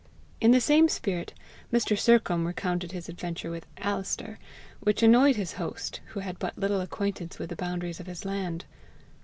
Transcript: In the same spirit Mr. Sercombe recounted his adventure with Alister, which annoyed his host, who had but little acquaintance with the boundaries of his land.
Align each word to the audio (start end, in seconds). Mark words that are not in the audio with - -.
In 0.39 0.49
the 0.49 0.59
same 0.59 0.89
spirit 0.89 1.31
Mr. 1.71 1.95
Sercombe 1.95 2.47
recounted 2.47 2.91
his 2.91 3.07
adventure 3.07 3.51
with 3.51 3.67
Alister, 3.77 4.39
which 4.79 5.03
annoyed 5.03 5.35
his 5.35 5.53
host, 5.61 5.99
who 6.15 6.21
had 6.21 6.39
but 6.39 6.57
little 6.57 6.81
acquaintance 6.81 7.37
with 7.37 7.51
the 7.51 7.55
boundaries 7.55 7.99
of 7.99 8.07
his 8.07 8.25
land. 8.25 8.65